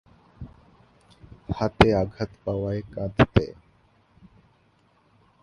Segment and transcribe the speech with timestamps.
[1.49, 3.45] হাতে আঘাত পাওয়ায় কাঁদতে?